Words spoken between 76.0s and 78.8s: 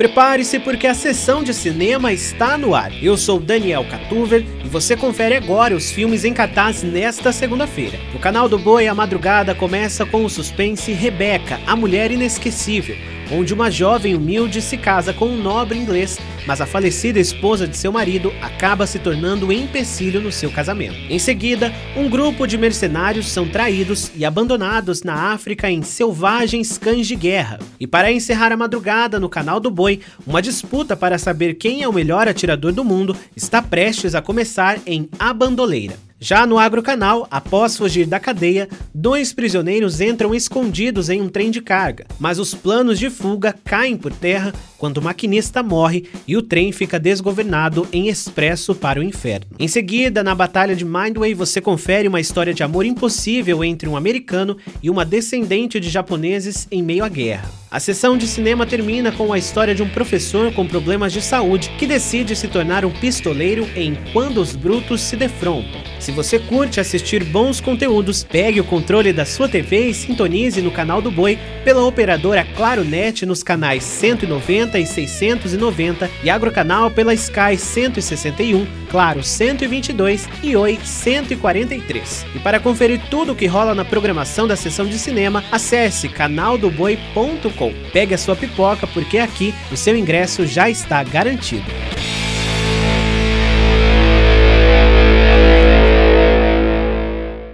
e Agrocanal pela Sky 161,